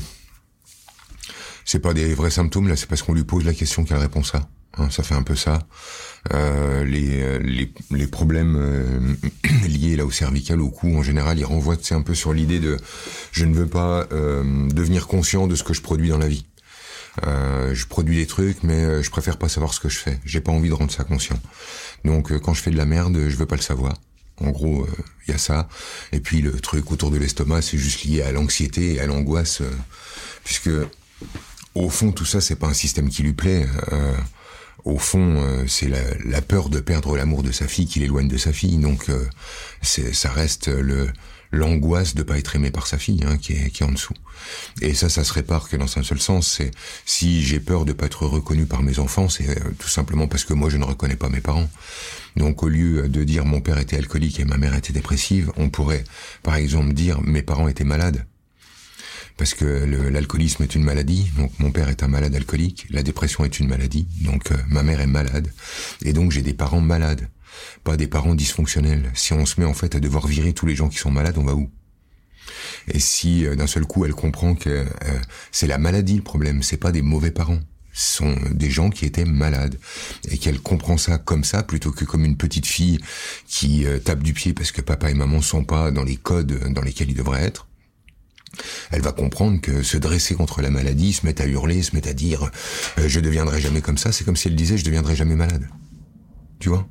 c'est 1.66 1.80
pas 1.80 1.92
des 1.92 2.14
vrais 2.14 2.30
symptômes, 2.30 2.68
là, 2.68 2.76
c'est 2.76 2.88
parce 2.88 3.02
qu'on 3.02 3.12
lui 3.12 3.25
pose 3.25 3.44
la 3.44 3.52
question 3.52 3.84
qu'elle 3.84 3.98
répond 3.98 4.22
ça. 4.22 4.48
Hein, 4.78 4.88
ça 4.90 5.02
fait 5.02 5.14
un 5.14 5.23
peu 5.23 5.35
ça. 5.35 5.61
Euh, 6.35 6.85
les, 6.85 7.38
les, 7.38 7.73
les, 7.90 8.06
problèmes 8.06 8.56
euh, 8.56 9.14
liés 9.68 9.97
là 9.97 10.04
au 10.04 10.11
cervical, 10.11 10.61
au 10.61 10.68
cou, 10.68 10.97
en 10.97 11.02
général, 11.02 11.38
ils 11.38 11.44
renvoient 11.44 11.76
c'est 11.80 11.94
un 11.94 12.02
peu 12.02 12.14
sur 12.14 12.32
l'idée 12.32 12.61
de 12.61 12.76
je 13.32 13.44
ne 13.44 13.54
veux 13.54 13.66
pas 13.66 14.06
euh, 14.12 14.68
devenir 14.68 15.06
conscient 15.06 15.47
de 15.47 15.54
ce 15.54 15.62
que 15.62 15.75
je 15.75 15.80
produis 15.80 16.08
dans 16.08 16.18
la 16.18 16.28
vie. 16.28 16.44
Euh, 17.26 17.75
je 17.75 17.87
produis 17.87 18.16
des 18.16 18.26
trucs, 18.26 18.62
mais 18.62 18.85
euh, 18.85 19.02
je 19.02 19.11
préfère 19.11 19.38
pas 19.38 19.49
savoir 19.49 19.75
ce 19.75 19.80
que 19.80 19.88
je 19.88 19.99
fais. 19.99 20.20
J'ai 20.25 20.40
pas 20.40 20.52
envie 20.52 20.68
de 20.68 20.75
rendre 20.75 20.92
ça 20.92 21.04
conscient. 21.04 21.38
Donc 22.04 22.37
quand 22.40 22.54
je 22.54 22.62
fais 22.62 22.70
de 22.70 22.76
la 22.76 22.85
merde, 22.85 23.28
je 23.28 23.37
veux 23.37 23.47
pas 23.47 23.56
le 23.56 23.62
savoir. 23.62 23.94
En 24.40 24.50
gros, 24.50 24.87
il 25.26 25.32
y 25.32 25.35
a 25.35 25.38
ça. 25.38 25.68
Et 26.12 26.20
puis 26.20 26.42
le 26.42 26.52
truc 26.61 26.92
autour 26.92 27.11
de 27.11 27.16
l'estomac, 27.16 27.62
c'est 27.62 27.78
juste 27.78 28.04
lié 28.04 28.23
à 28.23 28.30
l'anxiété 28.30 28.94
et 28.94 29.00
à 29.00 29.06
l'angoisse, 29.06 29.62
puisque 30.44 30.70
au 31.75 31.88
fond 31.88 32.12
tout 32.12 32.25
ça, 32.25 32.40
c'est 32.40 32.54
pas 32.54 32.68
un 32.68 32.75
système 32.75 33.08
qui 33.08 33.25
lui 33.25 33.32
plaît 33.32 33.66
au 34.85 34.99
fond, 34.99 35.42
euh, 35.42 35.64
c'est 35.66 35.88
la, 35.88 36.40
peur 36.40 36.68
de 36.68 36.80
perdre 36.80 37.16
l'amour 37.16 37.42
de 37.42 37.52
sa 37.52 37.66
fille 37.66 37.87
qui 37.87 38.00
l'éloigne 38.00 38.28
de 38.28 38.37
sa 38.37 38.52
fille. 38.52 38.78
Donc, 38.78 39.08
euh, 39.08 39.25
ça 39.82 40.30
reste 40.30 40.68
le 40.68 41.08
l'angoisse 41.50 42.14
de 42.14 42.23
pas 42.23 42.38
être 42.38 42.56
aimé 42.56 42.70
par 42.70 42.87
sa 42.87 42.99
fille 42.99 43.25
hein, 43.26 43.38
qui, 43.38 43.54
est, 43.54 43.70
qui 43.70 43.82
est 43.82 43.87
en 43.87 43.92
dessous. 43.92 44.14
Et 44.80 44.94
ça, 44.94 45.08
ça 45.08 45.25
se 45.25 45.32
répare 45.32 45.68
que 45.68 45.76
dans 45.76 45.99
un 45.99 46.02
seul 46.02 46.20
sens. 46.20 46.56
C'est 46.58 46.70
si 47.06 47.42
j'ai 47.42 47.61
peur 47.61 47.85
de 47.85 47.92
pas 47.92 48.06
être 48.06 48.26
reconnu 48.26 48.66
par 48.66 48.82
mes 48.82 48.99
enfants, 48.99 49.28
c'est 49.28 49.49
euh, 49.49 49.70
tout 49.78 49.88
simplement 49.88 50.26
parce 50.28 50.44
que 50.44 50.52
moi 50.52 50.68
je 50.70 50.76
ne 50.76 50.85
reconnais 50.85 51.16
pas 51.16 51.28
mes 51.28 51.40
parents. 51.40 51.68
Donc, 52.37 52.62
au 52.62 52.68
lieu 52.68 53.08
de 53.08 53.25
dire 53.25 53.44
mon 53.44 53.61
père 53.61 53.78
était 53.78 53.97
alcoolique 53.97 54.40
et 54.40 54.44
ma 54.44 54.58
mère 54.58 54.75
était 54.75 54.92
dépressive, 54.92 55.50
on 55.56 55.70
pourrait, 55.70 56.04
par 56.42 56.56
exemple, 56.56 56.92
dire 56.92 57.20
mes 57.23 57.42
parents 57.42 57.68
étaient 57.68 57.85
malades 57.85 58.26
parce 59.38 59.54
que 59.54 59.64
l'alcoolisme 60.11 60.64
est 60.64 60.75
une 60.75 60.85
maladie, 60.85 61.30
donc 61.38 61.52
mon 61.59 61.71
père 61.71 61.88
est 61.88 62.02
un 62.02 62.09
malade 62.09 62.35
alcoolique, 62.35 62.87
la 62.90 63.02
dépression 63.02 63.45
est 63.45 63.59
une 63.59 63.68
maladie, 63.68 64.07
donc 64.21 64.50
euh, 64.52 64.57
ma 64.68 64.83
mère 64.83 65.00
est 65.00 65.07
malade, 65.07 65.50
et 66.04 66.12
donc 66.12 66.33
j'ai 66.33 66.42
des 66.42 66.52
parents 66.52 66.83
malades, 66.83 67.28
pas 67.85 67.97
des 67.97 68.07
parents 68.07 68.35
dysfonctionnels. 68.35 69.11
Si 69.14 69.33
on 69.33 69.47
se 69.47 69.61
met 69.61 69.66
en 69.66 69.75
fait 69.75 69.95
à 69.95 70.00
devoir 70.00 70.26
virer 70.26 70.52
tous 70.52 70.66
les 70.66 70.75
gens 70.75 70.90
qui 70.90 70.99
sont 70.99 71.11
malades, 71.11 71.38
on 71.38 71.45
va 71.45 71.54
où? 71.54 71.71
Et 72.88 72.99
si 72.99 73.47
d'un 73.57 73.66
seul 73.66 73.87
coup 73.87 74.04
elle 74.04 74.14
comprend 74.14 74.54
que 74.54 74.85
c'est 75.52 75.66
la 75.66 75.78
maladie 75.78 76.16
le 76.16 76.23
problème, 76.23 76.62
c'est 76.62 76.76
pas 76.76 76.92
des 76.92 77.02
mauvais 77.02 77.30
parents, 77.30 77.61
sont 77.99 78.35
des 78.52 78.71
gens 78.71 78.90
qui 78.90 79.04
étaient 79.04 79.25
malades 79.25 79.78
et 80.30 80.38
qu'elle 80.38 80.61
comprend 80.61 80.97
ça 80.97 81.18
comme 81.18 81.45
ça 81.45 81.62
plutôt 81.62 81.90
que 81.90 82.04
comme 82.04 82.25
une 82.25 82.37
petite 82.37 82.66
fille 82.66 82.99
qui 83.47 83.87
euh, 83.87 83.99
tape 83.99 84.23
du 84.23 84.33
pied 84.33 84.52
parce 84.54 84.73
que 84.73 84.80
papa 84.80 85.11
et 85.11 85.14
maman 85.14 85.42
sont 85.42 85.64
pas 85.64 85.90
dans 85.90 86.04
les 86.04 86.16
codes 86.16 86.73
dans 86.73 86.83
lesquels 86.83 87.11
ils 87.11 87.16
devraient 87.16 87.45
être. 87.45 87.67
Elle 88.90 89.02
va 89.02 89.12
comprendre 89.12 89.60
que 89.60 89.82
se 89.82 89.96
dresser 89.96 90.34
contre 90.34 90.62
la 90.62 90.70
maladie, 90.70 91.12
se 91.12 91.26
mettre 91.26 91.42
à 91.42 91.46
hurler, 91.46 91.82
se 91.82 91.94
mettre 91.94 92.08
à 92.08 92.12
dire 92.12 92.50
euh, 92.98 93.08
je 93.08 93.20
deviendrai 93.20 93.60
jamais 93.60 93.80
comme 93.80 93.98
ça, 93.98 94.12
c'est 94.12 94.24
comme 94.24 94.36
si 94.36 94.48
elle 94.48 94.56
disait 94.56 94.78
je 94.78 94.84
deviendrai 94.84 95.16
jamais 95.16 95.36
malade. 95.36 95.68
Tu 96.58 96.68
vois? 96.68 96.88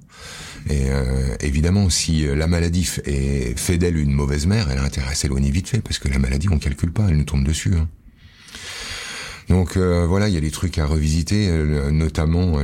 Et 0.70 0.90
euh, 0.90 1.36
évidemment, 1.40 1.90
si 1.90 2.26
la 2.26 2.48
maladie 2.48 2.84
fait 2.84 3.78
d'elle 3.78 3.98
une 3.98 4.12
mauvaise 4.12 4.46
mère, 4.46 4.70
elle 4.70 4.80
a 4.80 4.84
intérêt 4.84 5.12
à 5.12 5.16
s'éloigner 5.16 5.52
vite 5.52 5.70
fait 5.70 5.82
parce 5.82 6.00
que 6.00 6.08
la 6.10 6.20
maladie 6.20 6.48
on 6.52 6.60
calcule 6.60 6.92
pas, 6.92 7.08
elle 7.10 7.18
nous 7.18 7.24
tombe 7.24 7.46
dessus. 7.46 7.74
Hein. 7.76 7.88
Donc 9.50 9.78
euh, 9.78 10.06
voilà, 10.06 10.28
il 10.28 10.34
y 10.34 10.38
a 10.38 10.42
des 10.42 10.52
trucs 10.52 10.78
à 10.78 10.86
revisiter, 10.86 11.48
euh, 11.50 11.90
notamment 11.92 12.62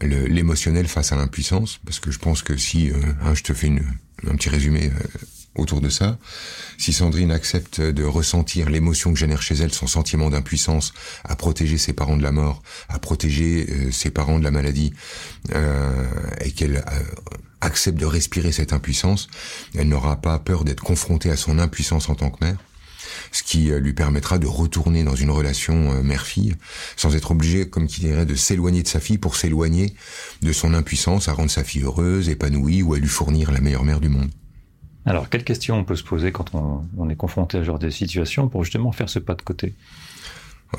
l'émotionnel 0.00 0.88
face 0.88 1.12
à 1.12 1.16
l'impuissance, 1.16 1.78
parce 1.84 2.00
que 2.00 2.10
je 2.10 2.18
pense 2.18 2.42
que 2.42 2.56
si, 2.56 2.90
euh, 2.90 2.94
hein, 3.22 3.34
je 3.34 3.42
te 3.42 3.52
fais 3.52 3.70
un 4.26 4.34
petit 4.34 4.48
résumé 4.48 4.90
autour 5.58 5.80
de 5.80 5.88
ça, 5.88 6.18
si 6.78 6.92
Sandrine 6.92 7.30
accepte 7.30 7.80
de 7.80 8.04
ressentir 8.04 8.70
l'émotion 8.70 9.12
que 9.12 9.18
génère 9.18 9.42
chez 9.42 9.54
elle, 9.56 9.72
son 9.72 9.86
sentiment 9.86 10.30
d'impuissance 10.30 10.92
à 11.24 11.36
protéger 11.36 11.78
ses 11.78 11.92
parents 11.92 12.16
de 12.16 12.22
la 12.22 12.32
mort, 12.32 12.62
à 12.88 12.98
protéger 12.98 13.90
ses 13.90 14.10
parents 14.10 14.38
de 14.38 14.44
la 14.44 14.50
maladie, 14.50 14.92
et 15.50 16.52
qu'elle 16.52 16.84
accepte 17.60 17.98
de 17.98 18.06
respirer 18.06 18.52
cette 18.52 18.72
impuissance, 18.72 19.28
elle 19.74 19.88
n'aura 19.88 20.20
pas 20.20 20.38
peur 20.38 20.64
d'être 20.64 20.82
confrontée 20.82 21.30
à 21.30 21.36
son 21.36 21.58
impuissance 21.58 22.08
en 22.08 22.14
tant 22.14 22.30
que 22.30 22.44
mère 22.44 22.58
ce 23.32 23.42
qui 23.42 23.70
euh, 23.70 23.78
lui 23.78 23.92
permettra 23.92 24.38
de 24.38 24.46
retourner 24.46 25.04
dans 25.04 25.14
une 25.14 25.30
relation 25.30 25.92
euh, 25.92 26.02
mère-fille, 26.02 26.56
sans 26.96 27.14
être 27.14 27.30
obligé, 27.30 27.68
comme 27.68 27.86
qui 27.86 28.00
dirait, 28.00 28.26
de 28.26 28.34
s'éloigner 28.34 28.82
de 28.82 28.88
sa 28.88 29.00
fille 29.00 29.18
pour 29.18 29.36
s'éloigner 29.36 29.94
de 30.42 30.52
son 30.52 30.74
impuissance 30.74 31.28
à 31.28 31.32
rendre 31.32 31.50
sa 31.50 31.64
fille 31.64 31.82
heureuse, 31.82 32.28
épanouie 32.28 32.82
ou 32.82 32.94
à 32.94 32.98
lui 32.98 33.08
fournir 33.08 33.50
la 33.50 33.60
meilleure 33.60 33.84
mère 33.84 34.00
du 34.00 34.08
monde. 34.08 34.30
Alors, 35.08 35.30
quelles 35.30 35.44
questions 35.44 35.78
on 35.78 35.84
peut 35.84 35.96
se 35.96 36.04
poser 36.04 36.32
quand 36.32 36.54
on, 36.54 37.08
est 37.08 37.16
confronté 37.16 37.56
à 37.56 37.60
ce 37.62 37.66
genre 37.66 37.78
de 37.78 37.88
situation 37.88 38.48
pour 38.48 38.62
justement 38.62 38.92
faire 38.92 39.08
ce 39.08 39.18
pas 39.18 39.34
de 39.34 39.40
côté? 39.40 39.74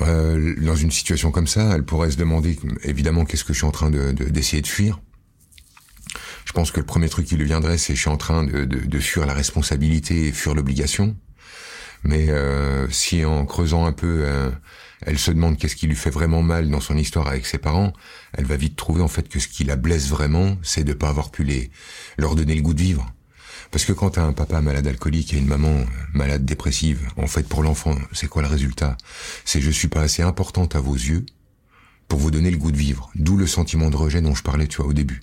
Euh, 0.02 0.54
Dans 0.64 0.76
une 0.76 0.92
situation 0.92 1.32
comme 1.32 1.48
ça, 1.48 1.72
elle 1.74 1.84
pourrait 1.84 2.12
se 2.12 2.16
demander, 2.16 2.56
évidemment, 2.84 3.24
qu'est-ce 3.24 3.42
que 3.42 3.52
je 3.52 3.58
suis 3.58 3.66
en 3.66 3.72
train 3.72 3.90
d'essayer 3.90 4.62
de, 4.62 4.68
fuir? 4.68 5.00
Je 6.44 6.52
pense 6.52 6.70
que 6.70 6.78
le 6.78 6.86
premier 6.86 7.08
truc 7.08 7.26
qui 7.26 7.36
lui 7.36 7.46
viendrait, 7.46 7.76
c'est 7.76 7.96
je 7.96 8.00
suis 8.00 8.08
en 8.08 8.16
train 8.16 8.44
de, 8.44 8.64
de 8.64 8.98
fuir 9.00 9.26
la 9.26 9.34
responsabilité 9.34 10.28
et 10.28 10.32
fuir 10.32 10.54
l'obligation. 10.54 11.16
Mais 12.04 12.30
euh, 12.30 12.88
si 12.90 13.24
en 13.24 13.44
creusant 13.46 13.84
un 13.84 13.92
peu, 13.92 14.22
euh, 14.24 14.48
elle 15.02 15.18
se 15.18 15.32
demande 15.32 15.58
qu'est-ce 15.58 15.74
qui 15.74 15.88
lui 15.88 15.96
fait 15.96 16.10
vraiment 16.10 16.42
mal 16.42 16.70
dans 16.70 16.80
son 16.80 16.96
histoire 16.96 17.26
avec 17.26 17.46
ses 17.46 17.58
parents, 17.58 17.92
elle 18.32 18.44
va 18.44 18.56
vite 18.56 18.76
trouver 18.76 19.02
en 19.02 19.08
fait 19.08 19.28
que 19.28 19.40
ce 19.40 19.48
qui 19.48 19.64
la 19.64 19.74
blesse 19.74 20.08
vraiment, 20.08 20.56
c'est 20.62 20.84
de 20.84 20.92
pas 20.92 21.08
avoir 21.08 21.32
pu 21.32 21.42
les 21.42 21.72
leur 22.16 22.36
donner 22.36 22.54
le 22.54 22.62
goût 22.62 22.74
de 22.74 22.80
vivre. 22.80 23.12
Parce 23.70 23.84
que 23.84 23.92
quand 23.92 24.10
t'as 24.10 24.24
un 24.24 24.32
papa 24.32 24.60
malade 24.60 24.86
alcoolique 24.86 25.32
et 25.32 25.38
une 25.38 25.46
maman 25.46 25.84
malade 26.12 26.44
dépressive, 26.44 27.08
en 27.16 27.26
fait 27.26 27.48
pour 27.48 27.62
l'enfant, 27.62 27.96
c'est 28.12 28.28
quoi 28.28 28.42
le 28.42 28.48
résultat? 28.48 28.96
C'est 29.44 29.60
je 29.60 29.70
suis 29.70 29.88
pas 29.88 30.02
assez 30.02 30.22
importante 30.22 30.74
à 30.74 30.80
vos 30.80 30.94
yeux 30.94 31.24
pour 32.08 32.18
vous 32.18 32.30
donner 32.30 32.50
le 32.50 32.56
goût 32.56 32.72
de 32.72 32.76
vivre. 32.76 33.10
D'où 33.14 33.36
le 33.36 33.46
sentiment 33.46 33.90
de 33.90 33.96
rejet 33.96 34.22
dont 34.22 34.34
je 34.34 34.42
parlais, 34.42 34.66
tu 34.66 34.78
vois, 34.78 34.86
au 34.86 34.92
début 34.92 35.22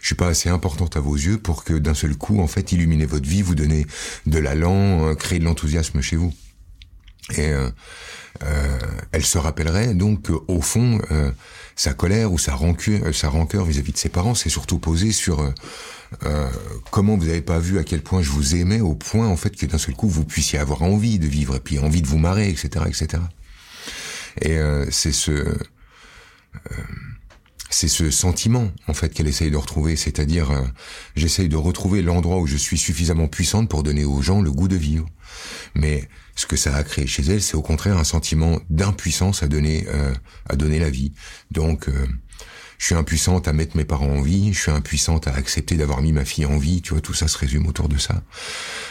je 0.00 0.06
suis 0.06 0.14
pas 0.14 0.28
assez 0.28 0.48
importante 0.48 0.96
à 0.96 1.00
vos 1.00 1.14
yeux 1.14 1.38
pour 1.38 1.64
que 1.64 1.74
d'un 1.74 1.94
seul 1.94 2.16
coup, 2.16 2.40
en 2.40 2.46
fait, 2.46 2.72
illuminer 2.72 3.06
votre 3.06 3.28
vie, 3.28 3.42
vous 3.42 3.54
donner 3.54 3.86
de 4.26 4.38
l'allant, 4.38 5.08
euh, 5.08 5.14
créer 5.14 5.38
de 5.38 5.44
l'enthousiasme 5.44 6.00
chez 6.00 6.16
vous. 6.16 6.32
Et 7.36 7.48
euh, 7.48 7.68
euh, 8.44 8.78
elle 9.12 9.24
se 9.24 9.38
rappellerait 9.38 9.94
donc 9.94 10.28
qu'au 10.28 10.60
fond, 10.60 11.00
sa 11.76 11.94
colère 11.94 12.32
ou 12.32 12.38
sa 12.38 12.54
rancœur, 12.54 13.14
sa 13.14 13.28
rancœur 13.28 13.64
vis-à-vis 13.64 13.92
de 13.92 13.98
ses 13.98 14.08
parents, 14.08 14.34
c'est 14.34 14.48
surtout 14.48 14.78
posé 14.78 15.12
sur 15.12 15.52
comment 16.90 17.16
vous 17.16 17.26
n'avez 17.26 17.42
pas 17.42 17.58
vu 17.58 17.78
à 17.78 17.84
quel 17.84 18.02
point 18.02 18.22
je 18.22 18.30
vous 18.30 18.56
aimais, 18.56 18.80
au 18.80 18.94
point 18.94 19.28
en 19.28 19.36
fait 19.36 19.54
que 19.54 19.66
d'un 19.66 19.78
seul 19.78 19.94
coup 19.94 20.08
vous 20.08 20.24
puissiez 20.24 20.58
avoir 20.58 20.82
envie 20.82 21.18
de 21.18 21.26
vivre 21.26 21.56
et 21.56 21.60
puis 21.60 21.78
envie 21.78 22.00
de 22.00 22.06
vous 22.06 22.18
marrer, 22.18 22.48
etc., 22.48 22.86
etc. 22.88 23.22
Et 24.40 24.58
c'est 24.90 25.12
ce 25.12 25.54
c'est 27.70 27.88
ce 27.88 28.10
sentiment 28.10 28.70
en 28.88 28.94
fait 28.94 29.10
qu'elle 29.10 29.26
essaye 29.26 29.50
de 29.50 29.56
retrouver, 29.56 29.96
c'est-à-dire 29.96 30.50
euh, 30.50 30.62
j'essaye 31.14 31.48
de 31.48 31.56
retrouver 31.56 32.00
l'endroit 32.02 32.38
où 32.38 32.46
je 32.46 32.56
suis 32.56 32.78
suffisamment 32.78 33.28
puissante 33.28 33.68
pour 33.68 33.82
donner 33.82 34.04
aux 34.04 34.22
gens 34.22 34.40
le 34.40 34.50
goût 34.50 34.68
de 34.68 34.76
vivre. 34.76 35.06
Mais 35.74 36.08
ce 36.36 36.46
que 36.46 36.56
ça 36.56 36.74
a 36.76 36.84
créé 36.84 37.06
chez 37.06 37.22
elle, 37.24 37.42
c'est 37.42 37.56
au 37.56 37.62
contraire 37.62 37.96
un 37.96 38.04
sentiment 38.04 38.60
d'impuissance 38.70 39.42
à 39.42 39.48
donner 39.48 39.86
euh, 39.88 40.14
à 40.48 40.56
donner 40.56 40.78
la 40.78 40.90
vie. 40.90 41.12
Donc 41.50 41.88
euh, 41.88 42.06
je 42.78 42.86
suis 42.86 42.94
impuissante 42.94 43.48
à 43.48 43.52
mettre 43.52 43.76
mes 43.76 43.86
parents 43.86 44.10
en 44.10 44.20
vie, 44.20 44.52
je 44.52 44.60
suis 44.60 44.70
impuissante 44.70 45.26
à 45.26 45.34
accepter 45.34 45.76
d'avoir 45.76 46.02
mis 46.02 46.12
ma 46.12 46.26
fille 46.26 46.46
en 46.46 46.58
vie, 46.58 46.82
tu 46.82 46.92
vois, 46.92 47.00
tout 47.00 47.14
ça 47.14 47.26
se 47.26 47.38
résume 47.38 47.66
autour 47.66 47.88
de 47.88 47.96
ça. 47.96 48.22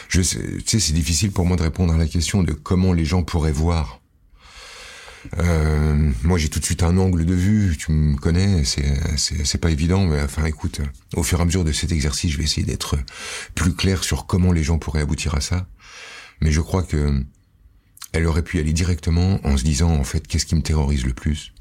Je 0.08 0.22
sais, 0.22 0.40
tu 0.40 0.62
sais, 0.66 0.80
c'est 0.80 0.92
difficile 0.92 1.30
pour 1.30 1.46
moi 1.46 1.56
de 1.56 1.62
répondre 1.62 1.94
à 1.94 1.96
la 1.96 2.06
question 2.06 2.42
de 2.42 2.52
comment 2.52 2.92
les 2.92 3.04
gens 3.04 3.22
pourraient 3.22 3.52
voir 3.52 4.00
euh, 5.38 6.12
moi, 6.22 6.38
j'ai 6.38 6.48
tout 6.48 6.60
de 6.60 6.64
suite 6.64 6.82
un 6.82 6.96
angle 6.98 7.24
de 7.24 7.34
vue. 7.34 7.76
Tu 7.76 7.90
me 7.92 8.16
connais, 8.16 8.62
c'est 8.64 9.58
pas 9.58 9.70
évident, 9.70 10.06
mais 10.06 10.20
enfin, 10.22 10.44
écoute, 10.44 10.80
au 11.14 11.22
fur 11.22 11.38
et 11.38 11.42
à 11.42 11.44
mesure 11.44 11.64
de 11.64 11.72
cet 11.72 11.92
exercice, 11.92 12.30
je 12.30 12.38
vais 12.38 12.44
essayer 12.44 12.66
d'être 12.66 12.96
plus 13.54 13.74
clair 13.74 14.04
sur 14.04 14.26
comment 14.26 14.52
les 14.52 14.62
gens 14.62 14.78
pourraient 14.78 15.02
aboutir 15.02 15.34
à 15.34 15.40
ça. 15.40 15.66
Mais 16.40 16.52
je 16.52 16.60
crois 16.60 16.82
que 16.82 17.24
elle 18.12 18.26
aurait 18.26 18.42
pu 18.42 18.58
aller 18.58 18.72
directement 18.72 19.40
en 19.44 19.56
se 19.56 19.64
disant 19.64 19.90
en 19.90 20.04
fait, 20.04 20.26
qu'est-ce 20.26 20.46
qui 20.46 20.54
me 20.54 20.62
terrorise 20.62 21.04
le 21.04 21.14
plus? 21.14 21.52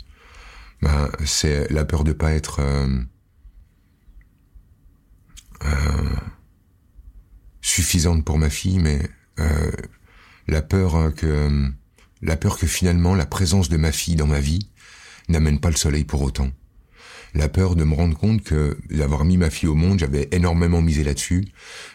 Ben, 0.82 1.10
c'est 1.26 1.70
la 1.72 1.86
peur 1.86 2.04
de 2.04 2.14
pas 2.14 2.34
être 2.34 2.60
euh, 2.60 2.88
euh, 5.64 6.16
suffisante 7.62 8.24
pour 8.24 8.38
ma 8.38 8.50
fille, 8.50 8.80
mais 8.80 9.10
euh, 9.40 9.72
la 10.48 10.62
peur 10.62 11.14
que 11.16 11.72
la 12.22 12.38
peur 12.38 12.58
que 12.58 12.68
finalement 12.68 13.16
la 13.16 13.26
présence 13.26 13.70
de 13.70 13.78
ma 13.78 13.92
fille 13.92 14.16
dans 14.16 14.28
ma 14.28 14.40
vie 14.40 14.70
n'amène 15.30 15.60
pas 15.60 15.70
le 15.70 15.76
soleil 15.76 16.04
pour 16.04 16.22
autant. 16.22 16.50
La 17.36 17.50
peur 17.50 17.76
de 17.76 17.84
me 17.84 17.94
rendre 17.94 18.18
compte 18.18 18.44
que 18.44 18.78
d'avoir 18.90 19.26
mis 19.26 19.36
ma 19.36 19.50
fille 19.50 19.68
au 19.68 19.76
monde, 19.76 20.00
j'avais 20.00 20.30
énormément 20.32 20.82
misé 20.82 21.04
là-dessus, 21.04 21.46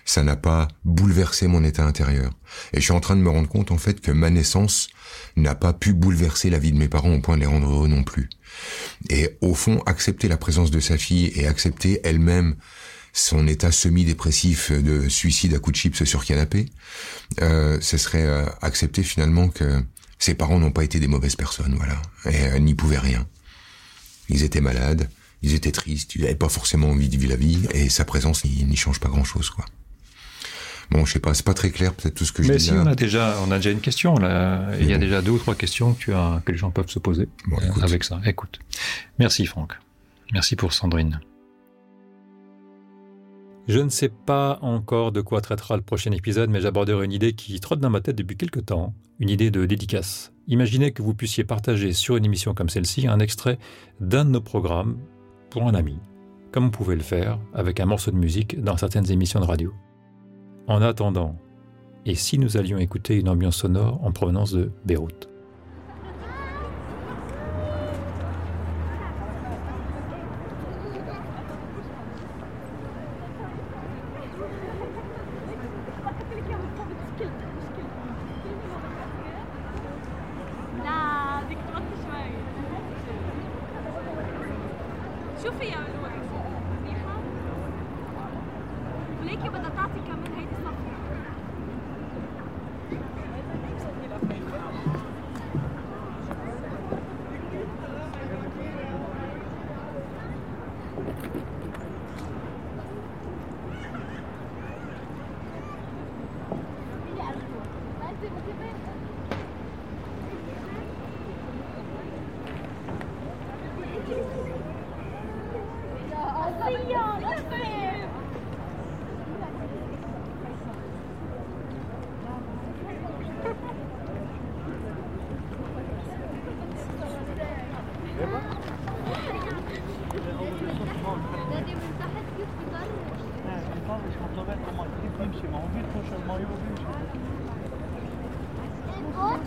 ça 0.04 0.22
n'a 0.22 0.36
pas 0.36 0.68
bouleversé 0.84 1.46
mon 1.46 1.64
état 1.64 1.84
intérieur. 1.84 2.30
Et 2.74 2.76
je 2.76 2.82
suis 2.82 2.92
en 2.92 3.00
train 3.00 3.16
de 3.16 3.22
me 3.22 3.30
rendre 3.30 3.48
compte 3.48 3.70
en 3.70 3.78
fait 3.78 4.02
que 4.02 4.10
ma 4.10 4.28
naissance 4.28 4.88
n'a 5.36 5.54
pas 5.54 5.72
pu 5.72 5.94
bouleverser 5.94 6.50
la 6.50 6.58
vie 6.58 6.72
de 6.72 6.78
mes 6.78 6.88
parents 6.88 7.14
au 7.14 7.20
point 7.20 7.36
de 7.36 7.40
les 7.40 7.46
rendre 7.46 7.70
heureux 7.70 7.88
non 7.88 8.02
plus. 8.02 8.28
Et 9.08 9.38
au 9.40 9.54
fond, 9.54 9.82
accepter 9.86 10.28
la 10.28 10.36
présence 10.36 10.70
de 10.70 10.78
sa 10.78 10.98
fille 10.98 11.32
et 11.34 11.46
accepter 11.46 12.00
elle-même 12.04 12.56
son 13.14 13.48
état 13.48 13.72
semi-dépressif 13.72 14.70
de 14.70 15.08
suicide 15.08 15.54
à 15.54 15.58
coups 15.58 15.72
de 15.72 15.78
chips 15.80 16.04
sur 16.04 16.24
canapé, 16.24 16.66
euh, 17.40 17.78
ce 17.80 17.96
serait 17.96 18.26
euh, 18.26 18.44
accepter 18.60 19.02
finalement 19.02 19.48
que 19.48 19.82
ses 20.18 20.34
parents 20.34 20.58
n'ont 20.58 20.70
pas 20.70 20.84
été 20.84 21.00
des 21.00 21.08
mauvaises 21.08 21.34
personnes, 21.34 21.74
voilà. 21.76 22.00
Et 22.26 22.36
elle 22.36 22.64
n'y 22.64 22.74
pouvait 22.74 22.98
rien. 22.98 23.26
Ils 24.28 24.44
étaient 24.44 24.60
malades, 24.60 25.08
ils 25.42 25.54
étaient 25.54 25.72
tristes, 25.72 26.14
ils 26.14 26.22
n'avaient 26.22 26.34
pas 26.34 26.48
forcément 26.48 26.88
envie 26.88 27.08
de 27.08 27.16
vivre 27.16 27.30
la 27.30 27.36
vie, 27.36 27.66
et 27.72 27.88
sa 27.88 28.04
présence 28.04 28.44
n'y 28.44 28.76
change 28.76 29.00
pas 29.00 29.08
grand-chose, 29.08 29.50
quoi. 29.50 29.64
Bon, 30.90 31.04
je 31.04 31.12
sais 31.12 31.20
pas, 31.20 31.34
c'est 31.34 31.46
pas 31.46 31.54
très 31.54 31.70
clair 31.70 31.94
peut-être 31.94 32.14
tout 32.14 32.24
ce 32.24 32.32
que 32.32 32.42
je 32.42 32.48
dis. 32.48 32.52
Mais 32.52 32.58
si, 32.58 32.72
on 32.72 32.86
a 32.86 32.94
déjà, 32.96 33.36
on 33.46 33.50
a 33.52 33.56
déjà 33.56 33.70
une 33.70 33.80
question 33.80 34.14
là. 34.16 34.70
Il 34.80 34.86
y 34.86 34.92
a 34.92 34.98
déjà 34.98 35.22
deux 35.22 35.30
ou 35.30 35.38
trois 35.38 35.54
questions 35.54 35.94
que, 35.94 36.00
tu 36.00 36.12
as, 36.12 36.42
que 36.44 36.50
les 36.50 36.58
gens 36.58 36.70
peuvent 36.70 36.90
se 36.90 36.98
poser 36.98 37.28
euh, 37.52 37.82
avec 37.82 38.02
ça. 38.02 38.20
Écoute, 38.26 38.58
merci 39.18 39.46
Franck. 39.46 39.74
Merci 40.32 40.56
pour 40.56 40.72
Sandrine. 40.72 41.20
Je 43.68 43.78
ne 43.78 43.88
sais 43.88 44.08
pas 44.08 44.58
encore 44.62 45.12
de 45.12 45.20
quoi 45.20 45.40
traitera 45.40 45.76
le 45.76 45.82
prochain 45.82 46.10
épisode, 46.10 46.50
mais 46.50 46.60
j'aborderai 46.60 47.04
une 47.04 47.12
idée 47.12 47.34
qui 47.34 47.60
trotte 47.60 47.78
dans 47.78 47.90
ma 47.90 48.00
tête 48.00 48.16
depuis 48.16 48.36
quelque 48.36 48.58
temps, 48.58 48.94
une 49.20 49.28
idée 49.28 49.52
de 49.52 49.64
dédicace. 49.66 50.32
Imaginez 50.48 50.90
que 50.90 51.02
vous 51.02 51.14
puissiez 51.14 51.44
partager 51.44 51.92
sur 51.92 52.16
une 52.16 52.24
émission 52.24 52.52
comme 52.52 52.68
celle-ci 52.68 53.06
un 53.06 53.20
extrait 53.20 53.58
d'un 54.00 54.24
de 54.24 54.30
nos 54.30 54.40
programmes 54.40 54.98
pour 55.50 55.64
un 55.64 55.74
ami, 55.74 55.98
comme 56.52 56.64
vous 56.64 56.70
pouvez 56.70 56.96
le 56.96 57.02
faire 57.02 57.38
avec 57.52 57.80
un 57.80 57.86
morceau 57.86 58.10
de 58.10 58.16
musique 58.16 58.62
dans 58.62 58.76
certaines 58.76 59.10
émissions 59.10 59.40
de 59.40 59.46
radio. 59.46 59.74
En 60.66 60.80
attendant, 60.82 61.36
et 62.06 62.14
si 62.14 62.38
nous 62.38 62.56
allions 62.56 62.78
écouter 62.78 63.18
une 63.18 63.28
ambiance 63.28 63.56
sonore 63.56 64.02
en 64.04 64.12
provenance 64.12 64.52
de 64.52 64.70
Beyrouth? 64.84 65.28
like 89.40 89.46
it 89.46 89.52
with 89.52 89.62
the 89.62 89.69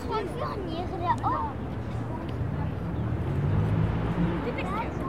gewoon 0.06 0.26
vuur 0.36 0.64
neergedaan. 0.64 1.52
Dit 4.44 4.56
is 4.56 5.03